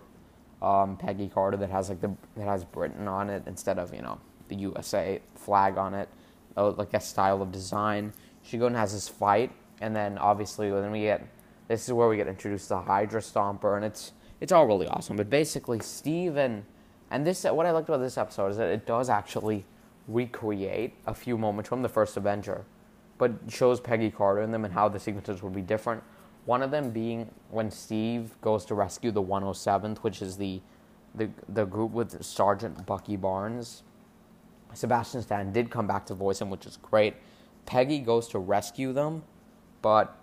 um, 0.63 0.97
Peggy 0.97 1.29
Carter 1.29 1.57
that 1.57 1.71
has 1.71 1.89
like 1.89 2.01
the 2.01 2.15
that 2.37 2.47
has 2.47 2.65
Britain 2.65 3.09
on 3.09 3.29
it 3.29 3.43
instead 3.49 3.81
of 3.81 3.93
you 3.93 4.03
know 4.03 4.21
the 4.47 4.55
USA 4.55 5.21
flag 5.35 5.79
on 5.79 5.95
it, 5.95 6.09
oh, 6.57 6.71
like 6.71 6.95
a 6.95 7.01
style 7.01 7.43
of 7.43 7.53
design. 7.53 8.13
And 8.53 8.77
has 8.77 8.93
this 8.93 9.09
fight, 9.09 9.53
and 9.81 9.95
then 9.95 10.19
obviously 10.19 10.71
then 10.71 10.91
we 10.91 11.03
get 11.03 11.25
this 11.69 11.87
is 11.87 11.93
where 11.93 12.09
we 12.09 12.17
get 12.17 12.27
introduced 12.27 12.69
to 12.69 12.79
Hydra 12.79 13.21
Stomper, 13.21 13.77
and 13.77 13.85
it's 13.85 14.13
it's 14.41 14.51
all 14.51 14.67
really 14.67 14.89
awesome. 14.89 15.17
But 15.17 15.31
basically, 15.31 15.79
Steve 15.81 16.37
and 16.37 16.65
and 17.11 17.25
this 17.25 17.45
what 17.45 17.67
I 17.67 17.71
liked 17.71 17.89
about 17.89 18.01
this 18.01 18.19
episode 18.19 18.49
is 18.49 18.57
that 18.57 18.69
it 18.69 18.87
does 18.87 19.09
actually 19.09 19.65
recreate 20.09 20.95
a 21.07 21.15
few 21.15 21.39
moments 21.39 21.69
from 21.69 21.83
the 21.83 21.89
first 21.89 22.17
Avenger, 22.17 22.65
but 23.19 23.33
shows 23.49 23.79
Peggy 23.79 24.11
Carter 24.11 24.43
in 24.43 24.51
them 24.51 24.65
and 24.65 24.75
how 24.75 24.89
the 24.89 24.99
sequences 24.99 25.43
would 25.43 25.55
be 25.55 25.63
different. 25.63 26.03
One 26.47 26.63
of 26.63 26.73
them 26.73 26.91
being 26.91 27.31
when 27.51 27.71
Steve 27.71 28.35
goes 28.41 28.65
to 28.65 28.75
rescue 28.75 29.13
the 29.13 29.23
107th, 29.23 29.99
which 29.99 30.23
is 30.23 30.37
the 30.37 30.61
the, 31.15 31.29
the 31.49 31.65
group 31.65 31.93
with 31.93 32.23
Sergeant 32.25 32.87
Bucky 32.87 33.17
Barnes. 33.17 33.83
Sebastian 34.75 35.23
Stan 35.23 35.53
did 35.53 35.71
come 35.71 35.87
back 35.87 36.07
to 36.07 36.15
voice 36.15 36.41
him, 36.41 36.51
which 36.51 36.67
is 36.67 36.77
great. 36.79 37.15
Peggy 37.67 37.99
goes 37.99 38.29
to 38.29 38.39
rescue 38.39 38.93
them, 38.93 39.23
but 39.83 40.17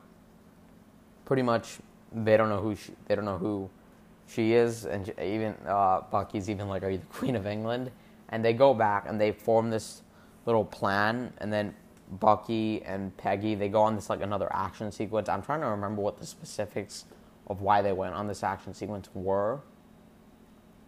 pretty 1.25 1.44
much 1.44 1.77
they 2.12 2.38
don't 2.38 2.50
know 2.50 2.62
who 2.62 2.75
she, 2.75 2.94
they 3.06 3.16
don't 3.16 3.25
know 3.25 3.38
who 3.38 3.70
she 4.27 4.54
is, 4.54 4.86
and 4.86 5.13
even 5.22 5.56
uh, 5.66 6.01
Bucky's 6.12 6.50
even 6.50 6.68
like, 6.68 6.84
"Are 6.84 6.89
you 6.89 6.98
the 6.98 7.06
Queen 7.06 7.36
of 7.36 7.46
England?" 7.46 7.92
and 8.30 8.44
they 8.44 8.54
go 8.54 8.74
back 8.74 9.06
and 9.08 9.20
they 9.20 9.32
form 9.32 9.70
this 9.70 10.01
little 10.46 10.66
plan 10.66 11.34
and 11.39 11.51
then 11.51 11.74
Bucky 12.20 12.84
and 12.84 13.16
Peggy 13.18 13.56
they 13.56 13.70
go 13.70 13.82
on 13.82 13.96
this 13.96 14.10
like 14.10 14.22
another 14.22 14.50
action 14.54 14.92
sequence. 14.92 15.30
I'm 15.30 15.42
trying 15.42 15.62
to 15.62 15.68
remember 15.68 16.01
what 16.01 16.20
the 16.20 16.25
specifics 16.25 17.06
of 17.48 17.62
why 17.62 17.82
they 17.82 17.94
went 17.94 18.16
on 18.16 18.27
this 18.27 18.44
action 18.44 18.74
sequence 18.74 19.10
were. 19.13 19.60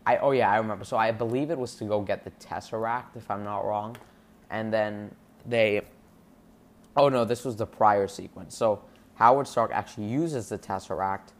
I 0.09 0.17
oh 0.17 0.31
yeah, 0.31 0.49
I 0.49 0.57
remember. 0.57 0.85
So 0.85 0.97
I 0.97 1.11
believe 1.11 1.51
it 1.51 1.57
was 1.57 1.75
to 1.75 1.85
go 1.85 2.01
get 2.01 2.23
the 2.23 2.31
Tesseract 2.31 3.15
if 3.15 3.29
I'm 3.29 3.43
not 3.43 3.63
wrong. 3.63 3.95
And 4.49 4.73
then 4.73 5.13
they 5.45 5.81
Oh 6.95 7.09
no, 7.09 7.25
this 7.25 7.45
was 7.45 7.55
the 7.55 7.67
prior 7.67 8.07
sequence. 8.07 8.57
So 8.57 8.81
Howard 9.15 9.47
Stark 9.47 9.71
actually 9.71 10.07
uses 10.07 10.49
the 10.49 10.57
Tesseract 10.57 11.33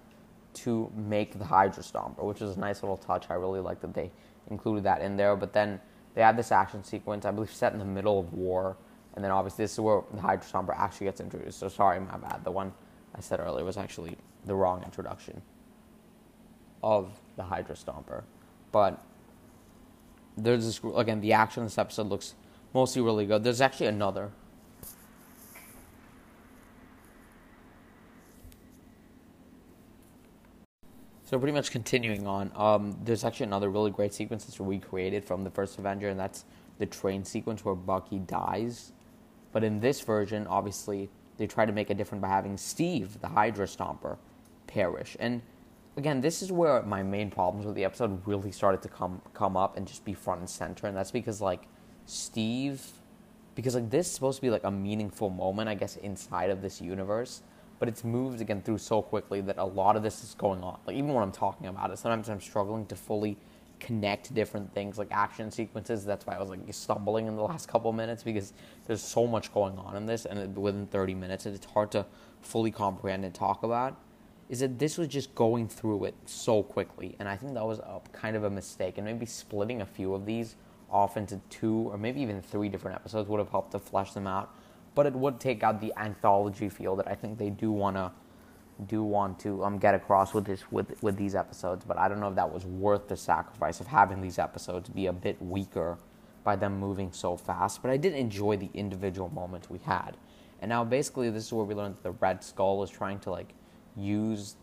to 0.66 0.92
make 0.96 1.40
the 1.40 1.46
Hydra 1.46 1.82
Stomper, 1.82 2.24
which 2.24 2.42
is 2.42 2.58
a 2.58 2.60
nice 2.60 2.84
little 2.84 2.98
touch. 2.98 3.26
I 3.32 3.34
really 3.34 3.60
like 3.60 3.82
that 3.82 3.94
they 3.94 4.12
included 4.52 4.84
that 4.84 5.02
in 5.02 5.18
there. 5.18 5.36
But 5.36 5.52
then 5.52 5.80
they 6.14 6.22
had 6.22 6.38
this 6.38 6.52
action 6.52 6.84
sequence, 6.84 7.26
I 7.26 7.32
believe, 7.32 7.52
set 7.52 7.74
in 7.74 7.80
the 7.80 7.86
middle 7.86 8.20
of 8.20 8.34
war. 8.34 8.78
And 9.16 9.24
then 9.24 9.32
obviously 9.32 9.64
this 9.64 9.74
is 9.74 9.80
where 9.80 10.04
the 10.14 10.22
Hydra 10.22 10.48
Stomper 10.48 10.76
actually 10.78 11.06
gets 11.06 11.22
introduced. 11.22 11.58
So 11.60 11.70
sorry, 11.70 12.00
my 12.00 12.18
bad. 12.18 12.44
The 12.44 12.52
one 12.52 12.72
I 13.16 13.22
said 13.22 13.40
earlier 13.40 13.66
was 13.66 13.78
actually 13.78 14.16
the 14.46 14.54
wrong 14.54 14.84
introduction 14.84 15.42
of 16.84 17.20
the 17.36 17.44
Hydra 17.44 17.76
Stomper. 17.76 18.24
But 18.72 19.04
there's 20.38 20.66
this 20.66 20.82
again, 20.96 21.22
the 21.22 21.34
action 21.34 21.62
in 21.62 21.68
this 21.68 21.78
episode 21.78 22.08
looks 22.08 22.36
mostly 22.74 23.02
really 23.02 23.26
good. 23.26 23.44
There's 23.44 23.62
actually 23.62 23.88
another. 23.88 24.32
So 31.30 31.38
pretty 31.38 31.54
much 31.54 31.70
continuing 31.70 32.26
on, 32.26 32.52
um, 32.56 32.98
there's 33.04 33.24
actually 33.24 33.46
another 33.46 33.70
really 33.70 33.92
great 33.92 34.16
sequence 34.16 34.46
that's 34.46 34.60
recreated 34.60 35.24
from 35.24 35.44
the 35.44 35.52
first 35.52 35.78
Avenger, 35.78 36.10
and 36.10 36.20
that's 36.20 36.44
the 36.80 36.88
train 36.88 37.24
sequence 37.24 37.64
where 37.64 37.76
Bucky 37.76 38.18
dies. 38.18 38.94
But 39.52 39.64
in 39.64 39.80
this 39.80 40.02
version, 40.02 40.48
obviously, 40.48 41.08
they 41.38 41.46
try 41.46 41.68
to 41.68 41.72
make 41.72 41.92
it 41.92 41.98
different 41.98 42.24
by 42.24 42.30
having 42.30 42.58
Steve, 42.58 43.22
the 43.22 43.28
Hydra 43.28 43.68
Stomper, 43.68 44.18
perish. 44.66 45.16
And 45.20 45.44
again, 45.98 46.22
this 46.22 46.42
is 46.42 46.52
where 46.52 46.82
my 46.84 47.04
main 47.04 47.30
problems 47.30 47.66
with 47.66 47.76
the 47.76 47.86
episode 47.86 48.26
really 48.26 48.52
started 48.52 48.82
to 48.84 48.90
come 48.90 49.22
come 49.34 49.58
up 49.58 49.78
and 49.78 49.88
just 49.88 50.06
be 50.06 50.14
front 50.14 50.40
and 50.40 50.50
center, 50.50 50.88
and 50.88 50.96
that's 50.96 51.12
because 51.12 51.42
like 51.42 51.64
Steve, 52.06 52.82
because 53.56 53.76
like 53.76 53.90
this 53.90 54.08
is 54.08 54.14
supposed 54.14 54.38
to 54.38 54.42
be 54.42 54.50
like 54.50 54.64
a 54.64 54.72
meaningful 54.72 55.30
moment, 55.30 55.70
I 55.70 55.76
guess, 55.76 55.98
inside 55.98 56.50
of 56.50 56.62
this 56.62 56.82
universe, 56.82 57.42
but 57.80 57.88
it's 57.88 58.04
moved 58.04 58.42
again 58.42 58.62
through 58.62 58.78
so 58.80 59.02
quickly 59.02 59.42
that 59.42 59.58
a 59.58 59.66
lot 59.66 59.96
of 59.96 60.04
this 60.04 60.24
is 60.24 60.34
going 60.36 60.64
on. 60.64 60.80
Like 60.88 60.96
even 60.96 61.14
when 61.14 61.24
I'm 61.24 61.32
talking 61.32 61.68
about 61.68 61.92
it, 61.92 62.00
sometimes 62.00 62.30
I'm 62.30 62.42
struggling 62.42 62.86
to 62.88 62.96
fully 62.96 63.38
connect 63.80 64.34
different 64.34 64.74
things 64.74 64.98
like 64.98 65.08
action 65.12 65.52
sequences. 65.52 66.04
That's 66.04 66.26
why 66.26 66.36
I 66.36 66.40
was 66.40 66.50
like 66.50 66.60
stumbling 66.72 67.28
in 67.28 67.38
the 67.38 67.44
last 67.44 67.70
couple 67.70 67.94
minutes 67.94 68.24
because 68.24 68.54
there's 68.88 69.02
so 69.02 69.26
much 69.26 69.54
going 69.54 69.78
on 69.78 69.96
in 69.96 70.06
this, 70.06 70.26
and 70.26 70.58
within 70.58 70.88
30 70.88 71.16
minutes, 71.16 71.46
it's 71.46 71.66
hard 71.66 71.92
to 71.92 72.06
fully 72.42 72.72
comprehend 72.72 73.26
and 73.26 73.34
talk 73.34 73.64
about 73.64 73.98
is 74.50 74.62
that 74.62 74.80
this 74.80 74.98
was 74.98 75.08
just 75.08 75.34
going 75.36 75.68
through 75.68 76.06
it 76.06 76.16
so 76.26 76.64
quickly. 76.64 77.16
And 77.20 77.30
I 77.30 77.38
think 77.38 77.54
that 77.54 77.66
was 77.66 77.80
a, 77.80 78.02
kind 78.12 78.36
of 78.36 78.44
a 78.44 78.50
mistake. 78.50 78.98
And 78.98 79.06
maybe 79.06 79.28
splitting 79.28 79.82
a 79.82 79.86
few 79.86 80.14
of 80.16 80.26
these 80.26 80.56
off 80.90 81.18
into 81.18 81.40
two 81.52 81.90
or 81.92 81.98
maybe 81.98 82.20
even 82.22 82.42
three 82.42 82.68
different 82.68 82.96
episodes 82.96 83.30
would 83.30 83.38
have 83.38 83.50
helped 83.50 83.72
to 83.72 83.80
flesh 83.80 84.14
them 84.14 84.26
out. 84.26 84.54
But 84.96 85.06
it 85.06 85.14
would 85.14 85.40
take 85.40 85.62
out 85.64 85.80
the 85.80 85.94
anthology 85.98 86.68
feel 86.68 86.96
that 86.96 87.08
I 87.08 87.14
think 87.14 87.38
they 87.38 87.52
do 87.52 87.72
want 87.72 87.96
to 87.96 88.12
do 88.88 89.04
want 89.04 89.38
to 89.38 89.62
um, 89.66 89.78
get 89.78 89.94
across 89.94 90.34
with 90.34 90.46
this 90.46 90.72
with 90.72 91.02
with 91.04 91.16
these 91.16 91.36
episodes. 91.36 91.86
But 91.86 91.98
I 91.98 92.08
don't 92.08 92.20
know 92.20 92.30
if 92.30 92.36
that 92.36 92.52
was 92.52 92.66
worth 92.66 93.08
the 93.08 93.18
sacrifice 93.18 93.80
of 93.80 93.88
having 93.88 94.22
these 94.22 94.40
episodes 94.40 94.90
be 94.90 95.06
a 95.06 95.14
bit 95.14 95.40
weaker 95.42 95.98
by 96.44 96.56
them 96.56 96.80
moving 96.80 97.12
so 97.12 97.38
fast. 97.38 97.82
But 97.82 97.92
I 97.92 97.98
did 97.98 98.14
enjoy 98.14 98.58
the 98.58 98.70
individual 98.74 99.30
moments 99.30 99.70
we 99.70 99.80
had. 99.80 100.18
And 100.62 100.70
now 100.70 100.84
basically 100.84 101.30
this 101.30 101.46
is 101.46 101.54
where 101.54 101.66
we 101.66 101.76
learned 101.76 101.96
that 101.96 102.04
the 102.04 102.12
Red 102.12 102.44
Skull 102.44 102.82
is 102.84 102.90
trying 102.90 103.20
to 103.20 103.32
like 103.32 103.54
use 104.00 104.56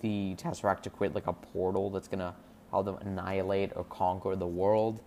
the 0.00 0.34
Tesseract 0.36 0.82
to 0.82 0.90
create 0.90 1.14
like 1.14 1.26
a 1.26 1.32
portal 1.32 1.90
that's 1.90 2.08
gonna 2.08 2.34
help 2.70 2.86
them 2.86 2.96
annihilate 3.00 3.72
or 3.76 3.84
conquer 3.84 4.36
the 4.36 4.46
world. 4.46 5.00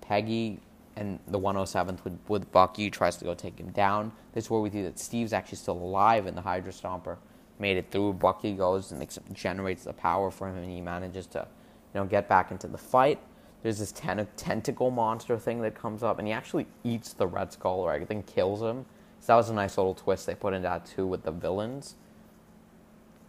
Peggy 0.00 0.60
and 0.96 1.18
the 1.28 1.38
107th 1.38 2.04
with, 2.04 2.18
with 2.28 2.52
Bucky 2.52 2.90
tries 2.90 3.16
to 3.16 3.24
go 3.24 3.34
take 3.34 3.58
him 3.58 3.70
down. 3.70 4.12
This 4.32 4.44
is 4.44 4.50
where 4.50 4.60
we 4.60 4.70
see 4.70 4.82
that 4.82 4.98
Steve's 4.98 5.32
actually 5.32 5.58
still 5.58 5.78
alive 5.78 6.26
and 6.26 6.36
the 6.36 6.42
Hydra 6.42 6.72
Stomper 6.72 7.16
made 7.58 7.76
it 7.76 7.90
through. 7.90 8.14
Bucky 8.14 8.52
goes 8.52 8.90
and 8.90 8.98
makes, 9.00 9.18
generates 9.32 9.84
the 9.84 9.92
power 9.92 10.30
for 10.30 10.48
him 10.48 10.56
and 10.56 10.70
he 10.70 10.80
manages 10.80 11.26
to 11.28 11.46
you 11.94 12.00
know 12.00 12.06
get 12.06 12.28
back 12.28 12.50
into 12.50 12.68
the 12.68 12.78
fight. 12.78 13.18
There's 13.62 13.78
this 13.78 13.92
ten- 13.92 14.28
tentacle 14.36 14.90
monster 14.90 15.38
thing 15.38 15.62
that 15.62 15.74
comes 15.74 16.02
up 16.02 16.18
and 16.18 16.28
he 16.28 16.34
actually 16.34 16.66
eats 16.84 17.12
the 17.12 17.26
Red 17.26 17.52
Skull 17.52 17.80
or 17.80 17.92
I 17.92 18.04
think 18.04 18.26
kills 18.26 18.60
him. 18.60 18.84
So 19.20 19.32
that 19.32 19.36
was 19.36 19.48
a 19.48 19.54
nice 19.54 19.78
little 19.78 19.94
twist 19.94 20.26
they 20.26 20.34
put 20.34 20.52
in 20.52 20.62
that 20.62 20.84
too 20.84 21.06
with 21.06 21.22
the 21.22 21.30
villains. 21.30 21.94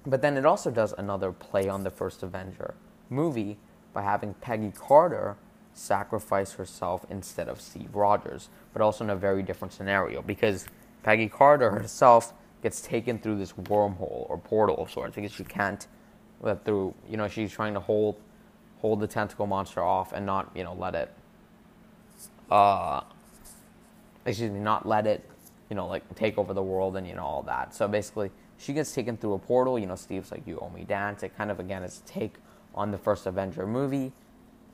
But 0.05 0.21
then 0.21 0.37
it 0.37 0.45
also 0.45 0.69
does 0.69 0.93
another 0.97 1.31
play 1.31 1.67
on 1.67 1.83
the 1.83 1.91
first 1.91 2.21
Avenger 2.23 2.75
movie 3.09 3.57
by 3.93 4.03
having 4.03 4.33
Peggy 4.35 4.71
Carter 4.75 5.37
sacrifice 5.73 6.53
herself 6.53 7.05
instead 7.09 7.49
of 7.49 7.59
Steve 7.59 7.95
Rogers, 7.95 8.49
but 8.73 8.81
also 8.81 9.03
in 9.03 9.09
a 9.09 9.15
very 9.15 9.43
different 9.43 9.73
scenario 9.73 10.21
because 10.21 10.65
Peggy 11.03 11.27
Carter 11.27 11.71
herself 11.71 12.33
gets 12.63 12.81
taken 12.81 13.19
through 13.19 13.37
this 13.37 13.53
wormhole 13.53 14.29
or 14.29 14.37
portal 14.37 14.77
of 14.77 14.91
sorts 14.91 15.15
because 15.15 15.31
she 15.31 15.43
can't 15.43 15.87
let 16.41 16.65
through. 16.65 16.93
You 17.09 17.17
know, 17.17 17.27
she's 17.27 17.51
trying 17.51 17.73
to 17.73 17.79
hold 17.79 18.15
hold 18.79 18.99
the 18.99 19.07
tentacle 19.07 19.47
monster 19.47 19.81
off 19.81 20.13
and 20.13 20.25
not 20.25 20.51
you 20.55 20.63
know 20.63 20.73
let 20.73 20.95
it. 20.95 21.13
Uh, 22.49 23.01
excuse 24.25 24.51
me, 24.51 24.59
not 24.59 24.87
let 24.87 25.07
it, 25.07 25.27
you 25.69 25.75
know, 25.75 25.87
like 25.87 26.03
take 26.15 26.37
over 26.37 26.53
the 26.53 26.63
world 26.63 26.95
and 26.95 27.07
you 27.07 27.15
know 27.15 27.23
all 27.23 27.43
that. 27.43 27.73
So 27.75 27.87
basically, 27.87 28.31
she 28.57 28.73
gets 28.73 28.93
taken 28.93 29.17
through 29.17 29.33
a 29.33 29.39
portal. 29.39 29.77
You 29.77 29.85
know, 29.85 29.95
Steve's 29.95 30.31
like, 30.31 30.45
"You 30.47 30.59
owe 30.59 30.69
me 30.69 30.83
dance." 30.83 31.23
It 31.23 31.37
kind 31.37 31.51
of 31.51 31.59
again 31.59 31.83
is 31.83 32.01
a 32.03 32.07
take 32.07 32.35
on 32.73 32.91
the 32.91 32.97
first 32.97 33.25
Avenger 33.25 33.65
movie, 33.65 34.13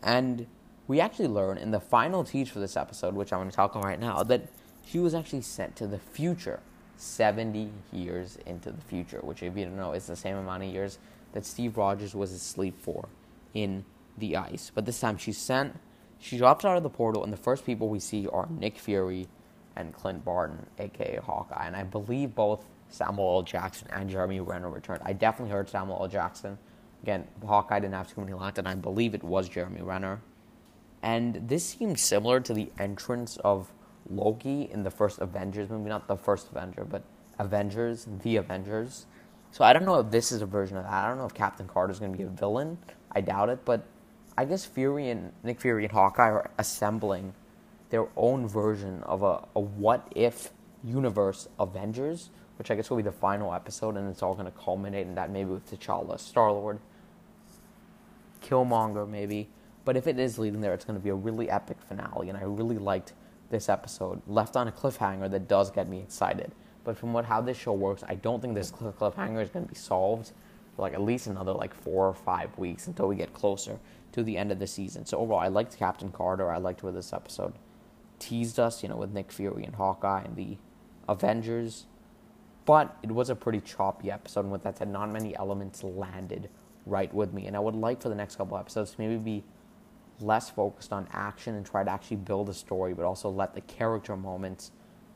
and 0.02 0.48
we 0.88 1.00
actually 1.00 1.28
learn 1.28 1.58
in 1.58 1.72
the 1.72 1.80
final 1.80 2.24
teach 2.24 2.50
for 2.50 2.60
this 2.60 2.76
episode, 2.76 3.14
which 3.14 3.32
I'm 3.32 3.40
going 3.40 3.50
to 3.50 3.56
talk 3.56 3.76
about 3.76 3.86
right 3.86 4.00
now, 4.00 4.24
that 4.24 4.48
she 4.86 5.00
was 5.00 5.14
actually 5.14 5.42
sent 5.42 5.76
to 5.78 5.88
the 5.88 6.00
future, 6.00 6.60
70 6.98 7.72
years 7.92 8.38
into 8.46 8.72
the 8.72 8.82
future, 8.82 9.20
which 9.22 9.44
if 9.44 9.56
you 9.56 9.66
don't 9.66 9.78
know 9.78 9.94
is 9.94 10.08
the 10.08 10.16
same 10.16 10.36
amount 10.36 10.64
of 10.64 10.70
years 10.70 10.98
that 11.34 11.46
Steve 11.46 11.78
Rogers 11.78 12.14
was 12.14 12.32
asleep 12.32 12.80
for 12.80 13.08
in 13.54 13.86
the 14.18 14.36
ice. 14.36 14.72
But 14.74 14.86
this 14.86 15.00
time 15.00 15.18
she's 15.18 15.38
sent. 15.38 15.80
She 16.20 16.38
drops 16.38 16.66
out 16.66 16.78
of 16.78 16.84
the 16.84 16.90
portal, 16.90 17.24
and 17.24 17.32
the 17.32 17.38
first 17.38 17.66
people 17.66 17.90
we 17.90 18.00
see 18.00 18.28
are 18.28 18.48
Nick 18.50 18.78
Fury 18.78 19.28
and 19.76 19.94
Clint 19.94 20.26
Barton, 20.26 20.68
aka 20.78 21.20
Hawkeye, 21.24 21.66
and 21.66 21.76
I 21.76 21.84
believe 21.84 22.36
both 22.36 22.66
Samuel 22.92 23.38
L. 23.38 23.42
Jackson 23.42 23.88
and 23.92 24.10
Jeremy 24.10 24.40
Renner 24.40 24.70
returned. 24.70 25.02
I 25.04 25.14
definitely 25.14 25.52
heard 25.52 25.70
Samuel 25.70 25.98
L. 26.02 26.08
Jackson. 26.08 26.58
Again, 27.02 27.28
Hawkeye 27.44 27.80
didn't 27.80 27.96
have 27.96 28.14
too 28.14 28.22
many 28.22 28.34
lines, 28.34 28.60
and 28.60 28.68
I 28.68 28.76
believe 28.76 29.16
it 29.16 29.24
was 29.24 29.50
Jeremy 29.50 29.82
Renner. 29.82 30.22
And 31.02 31.48
this 31.48 31.66
seemed 31.66 32.00
similar 32.00 32.40
to 32.42 32.54
the 32.54 32.72
entrance 32.78 33.38
of 33.38 33.72
Loki 34.10 34.70
in 34.72 34.84
the 34.84 34.92
first 34.92 35.20
Avengers 35.20 35.70
movie, 35.70 35.90
not 35.90 36.08
the 36.08 36.18
first 36.18 36.50
Avenger, 36.52 36.86
but 36.86 37.04
Avengers, 37.40 38.08
the 38.22 38.36
Avengers. 38.36 39.08
So 39.52 39.64
I 39.64 39.74
don't 39.74 39.86
know 39.86 40.00
if 40.00 40.12
this 40.12 40.32
is 40.32 40.42
a 40.42 40.46
version 40.46 40.78
of 40.78 40.84
that. 40.84 40.94
I 40.94 41.08
don't 41.08 41.18
know 41.18 41.26
if 41.26 41.34
Captain 41.34 41.68
Carter 41.68 41.92
is 41.92 42.00
going 42.00 42.12
to 42.12 42.18
be 42.18 42.24
a 42.24 42.28
villain. 42.30 42.78
I 43.12 43.22
doubt 43.22 43.50
it, 43.50 43.66
but 43.66 43.84
I 44.38 44.46
guess 44.46 44.64
Fury 44.66 45.10
and 45.10 45.34
Nick 45.44 45.60
Fury 45.60 45.84
and 45.84 45.92
Hawkeye 45.92 46.30
are 46.30 46.52
assembling 46.58 47.34
their 47.90 48.08
own 48.16 48.48
version 48.48 49.04
of 49.04 49.24
a, 49.24 49.46
a 49.56 49.60
what 49.60 50.08
if 50.16 50.52
universe 50.84 51.50
Avengers 51.60 52.30
which 52.62 52.70
I 52.70 52.76
guess 52.76 52.92
will 52.92 52.98
be 52.98 53.02
the 53.02 53.12
final 53.12 53.56
episode, 53.56 53.98
and 53.98 54.08
it's 54.08 54.22
all 54.22 54.36
going 54.36 54.46
to 54.46 54.52
culminate 54.52 55.08
in 55.08 55.16
that 55.16 55.32
maybe 55.32 55.50
with 55.50 55.68
T'Challa, 55.72 56.20
Star 56.20 56.52
Lord, 56.52 56.78
Killmonger, 58.40 59.10
maybe. 59.10 59.50
But 59.84 59.98
if 59.98 60.06
it 60.06 60.20
is 60.20 60.38
leading 60.38 60.62
there, 60.62 60.72
it's 60.76 60.86
going 60.86 61.00
to 61.00 61.04
be 61.04 61.10
a 61.10 61.16
really 61.16 61.50
epic 61.50 61.78
finale, 61.82 62.30
and 62.30 62.38
I 62.38 62.44
really 62.44 62.78
liked 62.78 63.14
this 63.50 63.68
episode, 63.68 64.22
left 64.28 64.56
on 64.56 64.68
a 64.68 64.72
cliffhanger 64.72 65.32
that 65.32 65.48
does 65.48 65.72
get 65.72 65.90
me 65.90 66.02
excited. 66.02 66.52
But 66.84 67.00
from 67.00 67.14
what 67.14 67.26
how 67.26 67.42
this 67.42 67.58
show 67.58 67.74
works, 67.74 68.04
I 68.08 68.14
don't 68.14 68.44
think 68.44 68.54
this 68.54 68.72
cliffhanger 68.72 69.42
is 69.42 69.50
going 69.50 69.66
to 69.66 69.72
be 69.72 69.74
solved 69.74 70.32
for 70.76 70.84
like 70.84 70.94
at 70.94 71.02
least 71.02 71.26
another 71.26 71.54
like 71.54 71.74
four 71.74 72.08
or 72.08 72.14
five 72.14 72.56
weeks 72.60 72.86
until 72.86 73.08
we 73.08 73.16
get 73.16 73.34
closer 73.34 73.80
to 74.12 74.22
the 74.22 74.38
end 74.38 74.52
of 74.52 74.60
the 74.60 74.68
season. 74.68 75.08
So 75.08 75.18
overall, 75.18 75.40
I 75.40 75.48
liked 75.48 75.80
Captain 75.80 76.12
Carter. 76.12 76.52
I 76.52 76.58
liked 76.58 76.84
where 76.84 76.94
this 76.94 77.12
episode 77.12 77.54
teased 78.20 78.60
us, 78.60 78.84
you 78.84 78.90
know, 78.90 78.98
with 78.98 79.12
Nick 79.12 79.32
Fury 79.32 79.64
and 79.64 79.74
Hawkeye 79.74 80.22
and 80.22 80.36
the 80.36 80.58
Avengers. 81.10 81.88
But 82.66 82.96
it 83.02 83.12
was 83.12 83.30
a 83.30 83.36
pretty 83.36 83.60
choppy 83.60 84.12
episode, 84.12 84.42
and 84.42 84.52
with 84.52 84.64
that 84.64 84.78
said, 84.78 84.90
not 84.90 85.10
many 85.10 85.36
elements 85.36 85.84
landed 85.84 86.50
right 86.86 87.14
with 87.14 87.34
me. 87.34 87.48
And 87.48 87.56
I 87.56 87.60
would 87.60 87.76
like 87.76 88.02
for 88.02 88.10
the 88.10 88.16
next 88.16 88.36
couple 88.36 88.58
episodes 88.58 88.92
to 88.92 89.02
maybe 89.02 89.18
be 89.18 89.44
less 90.20 90.50
focused 90.50 90.94
on 90.94 91.08
action 91.12 91.56
and 91.56 91.66
try 91.66 91.84
to 91.84 91.90
actually 91.90 92.18
build 92.18 92.50
a 92.50 92.54
story, 92.54 92.94
but 92.94 93.06
also 93.06 93.30
let 93.30 93.56
the 93.56 93.62
character 93.62 94.16
moments 94.16 94.72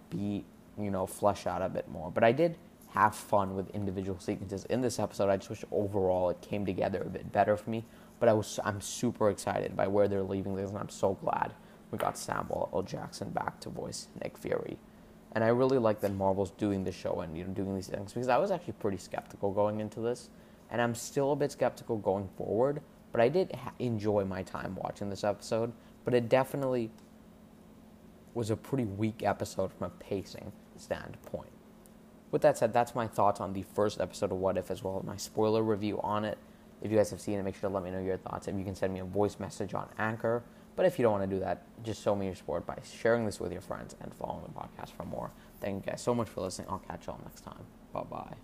be, 0.09 0.43
you 0.77 0.89
know, 0.89 1.05
flesh 1.05 1.45
out 1.45 1.61
a 1.61 1.69
bit 1.69 1.87
more. 1.89 2.11
But 2.11 2.23
I 2.23 2.31
did 2.31 2.57
have 2.89 3.13
fun 3.13 3.55
with 3.55 3.69
individual 3.71 4.19
sequences 4.19 4.65
in 4.65 4.81
this 4.81 4.99
episode. 4.99 5.29
I 5.29 5.37
just 5.37 5.49
wish 5.49 5.65
overall 5.71 6.29
it 6.29 6.41
came 6.41 6.65
together 6.65 7.03
a 7.05 7.09
bit 7.09 7.31
better 7.31 7.57
for 7.57 7.69
me. 7.69 7.83
But 8.19 8.29
I 8.29 8.33
was 8.33 8.59
I'm 8.63 8.81
super 8.81 9.29
excited 9.29 9.75
by 9.75 9.87
where 9.87 10.07
they're 10.07 10.23
leaving 10.23 10.55
this, 10.55 10.69
and 10.69 10.79
I'm 10.79 10.89
so 10.89 11.13
glad 11.15 11.53
we 11.91 11.97
got 11.97 12.17
Samuel 12.17 12.69
L. 12.73 12.81
Jackson 12.81 13.29
back 13.29 13.59
to 13.61 13.69
voice 13.69 14.07
Nick 14.23 14.37
Fury. 14.37 14.77
And 15.35 15.43
I 15.43 15.49
really 15.49 15.77
like 15.77 15.99
that 16.01 16.13
Marvel's 16.13 16.51
doing 16.51 16.83
the 16.83 16.91
show 16.91 17.19
and 17.21 17.37
you 17.37 17.43
know 17.43 17.51
doing 17.51 17.75
these 17.75 17.87
things 17.87 18.13
because 18.13 18.29
I 18.29 18.37
was 18.37 18.51
actually 18.51 18.73
pretty 18.73 18.97
skeptical 18.97 19.51
going 19.51 19.81
into 19.81 19.99
this, 19.99 20.29
and 20.71 20.81
I'm 20.81 20.95
still 20.95 21.33
a 21.33 21.35
bit 21.35 21.51
skeptical 21.51 21.97
going 21.97 22.29
forward. 22.37 22.81
But 23.11 23.21
I 23.21 23.29
did 23.29 23.51
ha- 23.53 23.73
enjoy 23.79 24.25
my 24.25 24.43
time 24.43 24.75
watching 24.75 25.09
this 25.09 25.23
episode. 25.23 25.71
But 26.05 26.13
it 26.13 26.29
definitely 26.29 26.91
was 28.33 28.49
a 28.49 28.55
pretty 28.55 28.85
weak 28.85 29.23
episode 29.23 29.71
from 29.73 29.87
a 29.87 29.89
pacing 29.89 30.51
standpoint. 30.77 31.49
with 32.31 32.41
that 32.41 32.57
said, 32.57 32.73
that's 32.73 32.93
my 32.93 33.07
thoughts 33.07 33.39
on 33.39 33.53
the 33.53 33.63
first 33.63 34.01
episode 34.01 34.31
of 34.31 34.37
What 34.37 34.57
If, 34.57 34.69
as 34.69 34.83
well 34.83 34.99
as 34.99 35.05
my 35.05 35.15
spoiler 35.15 35.63
review 35.63 36.01
on 36.01 36.25
it. 36.25 36.37
If 36.81 36.91
you 36.91 36.97
guys 36.97 37.09
have 37.11 37.21
seen 37.21 37.39
it, 37.39 37.43
make 37.43 37.55
sure 37.55 37.69
to 37.69 37.73
let 37.73 37.83
me 37.83 37.91
know 37.91 37.99
your 37.99 38.17
thoughts. 38.17 38.47
And 38.47 38.59
you 38.59 38.65
can 38.65 38.75
send 38.75 38.93
me 38.93 38.99
a 38.99 39.05
voice 39.05 39.39
message 39.39 39.73
on 39.73 39.87
Anchor. 39.97 40.43
But 40.75 40.85
if 40.85 40.99
you 40.99 41.03
don't 41.03 41.13
want 41.13 41.29
to 41.29 41.35
do 41.35 41.39
that, 41.39 41.63
just 41.83 42.03
show 42.03 42.15
me 42.15 42.25
your 42.25 42.35
support 42.35 42.65
by 42.65 42.77
sharing 42.99 43.25
this 43.25 43.39
with 43.39 43.51
your 43.51 43.61
friends 43.61 43.95
and 44.01 44.13
following 44.13 44.43
the 44.43 44.51
podcast 44.51 44.91
for 44.95 45.05
more. 45.05 45.31
Thank 45.61 45.85
you 45.85 45.91
guys 45.91 46.01
so 46.01 46.13
much 46.13 46.29
for 46.29 46.41
listening. 46.41 46.67
I'll 46.69 46.79
catch 46.79 47.07
y'all 47.07 47.19
next 47.23 47.41
time. 47.41 47.65
Bye 47.93 48.03
bye. 48.03 48.35